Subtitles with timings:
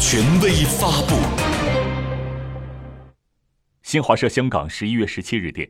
[0.00, 1.16] 权威发布。
[3.82, 5.68] 新华社香港十一月十七日电，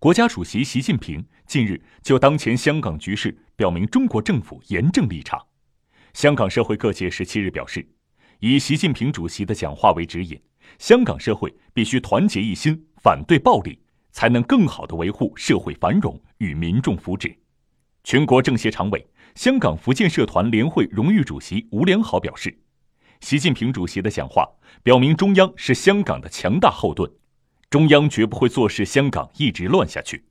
[0.00, 5.40] 国家主席习近平近日就当前香港局势表明中国政府严正立场。
[6.12, 7.88] 香港社会各界十七日表示，
[8.40, 10.36] 以习近平主席的讲话为指引，
[10.80, 17.32] 香港社会必须团结一心，反对暴力，才能更好地维护社会繁荣与民众福祉。
[18.02, 19.06] 全国政协常委、
[19.36, 22.58] 香港福建社团联会荣誉主席吴良豪表示，
[23.20, 24.48] 习近平主席的讲话
[24.82, 27.10] 表明中央是香港的强大后盾。
[27.68, 30.24] 中央绝不会坐视香港一直乱下去，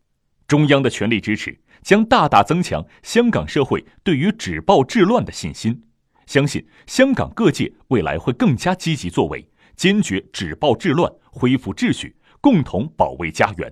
[0.48, 5.84] 中央的全力支持将大大增强香港社会对于止暴制乱的信心。
[6.26, 13.72] 相信香港各界未来会更加积极作为，坚决止暴制乱，恢复秩序，共同保卫家园。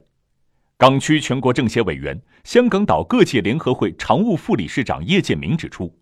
[0.77, 5.97] 港区全国政协委员、香港岛各界联合会常务副理事长叶建明指出，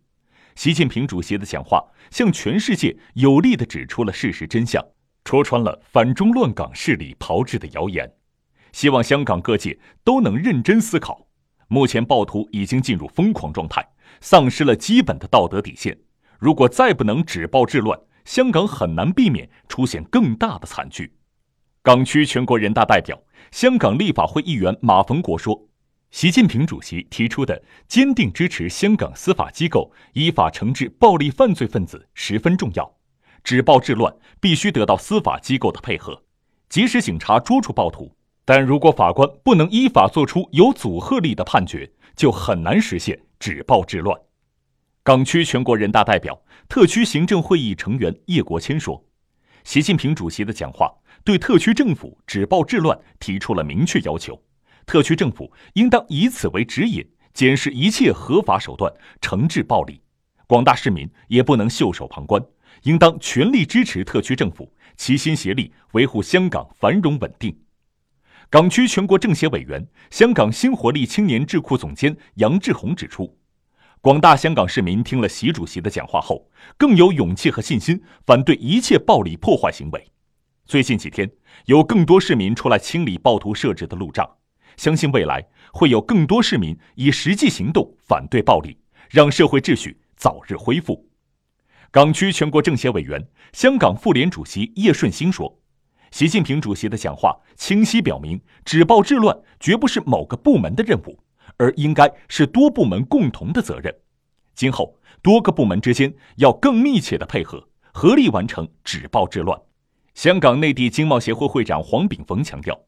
[0.56, 4.84] 习近平主席的讲话向全世界有力地指出了事实真相。
[5.26, 8.12] 戳穿了反中乱港势力炮制的谣言，
[8.74, 11.28] 希望香港各界都能认真思考。
[11.70, 13.88] 目前暴徒已经进入疯狂状态，
[14.20, 15.98] 丧失了基本的道德底线。
[16.40, 21.14] 如果再不能止暴制乱，香港很难避免出现更大的惨剧。
[21.82, 23.18] 港区全国人大代表、
[23.52, 25.70] 香港立法会议员马逢国说
[26.14, 32.98] ：“习近平主席提出的坚定支持香港司法机构依法惩治暴力犯罪分子十分重要。”
[33.44, 36.22] 止暴制乱必须得到司法机构的配合，
[36.70, 44.16] 即使警察捉住暴徒，但如果法官不能依法作出有阻吓力的判决，就很难实现止暴制乱。
[45.02, 49.04] 港区全国人大代表、特区行政会议成员叶国谦说
[49.66, 54.40] ：“习近平主席的讲话对特区政府止暴制乱提出了明确要求，
[54.86, 60.02] 特区政府应当以此为指引，检视一切合法手段，惩治暴力。
[60.48, 62.44] 广大市民也不能袖手旁观。”
[62.84, 67.56] 应当全力支持特区政府，齐心协力维护香港繁荣稳定。
[68.50, 73.38] 港区全国政协委员、香港新活力青年智库总监杨志宏指出，
[74.02, 80.12] 广大香港市民听了习主席的讲话后，更有勇气和信心反对一切暴力破坏行为。
[80.66, 81.32] 最近几天，
[81.68, 84.30] 有更多市民出来清理暴徒设置的路障，
[84.78, 88.78] 相信未来会有更多市民以实际行动反对暴力，
[89.10, 91.08] 让社会秩序早日恢复。
[91.92, 95.60] 港区全国政协委员、香港妇联主席叶顺兴说
[96.10, 101.20] ：“习近平主席的讲话清晰表明，止暴制乱绝不是某个部门的任务，
[101.58, 103.96] 而应该是多部门共同的责任。
[104.56, 109.60] 今后多个部门之间要更密切的配合，合力完成止暴制乱。”
[110.16, 112.80] 香港内地经贸协会会长黄炳峰强调，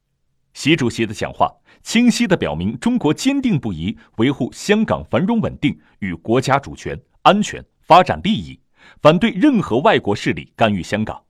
[0.56, 8.58] 习主席的讲话清晰地表明中国坚定不移维护香港繁荣稳定与国家主权、安全、发展利益。
[9.02, 11.22] 反对任何外国势力干预香港，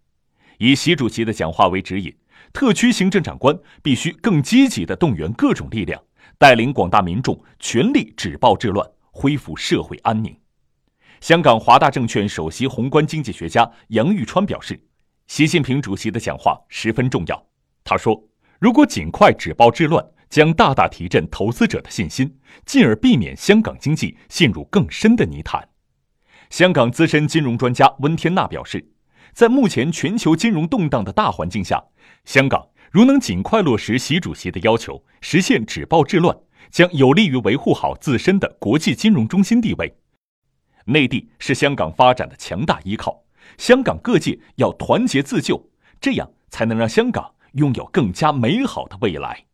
[0.59, 2.15] 以习主席的讲话为指引，
[2.53, 5.99] 特区行政长官必须更积极地动员各种力量，
[6.37, 10.37] 带领广大民众全力止暴制乱，恢复社会安宁。
[11.19, 14.79] 香港华大证券首席宏观经济学家杨玉川表示，
[15.25, 17.45] 习近平主席的讲话十分重要。
[17.83, 18.21] 他说
[18.59, 25.69] ：“如果尽快止暴制乱，将大大提振投资者的信心，进而避免香港经济陷入更深的泥潭。”
[26.49, 28.91] 香港资深金融专家温天娜表示，
[29.33, 31.83] 在目前全球金融动荡的大环境下，
[32.23, 36.37] 香港如能尽快落实习主席的要求，实现止暴制乱，
[36.69, 39.97] 将有利于维护好自身的国际金融中心地位。
[40.85, 43.23] 内地是香港发展的强大依靠，
[43.57, 49.45] 香港各界要团结自救，这样才能让香港拥有更加美好的未来。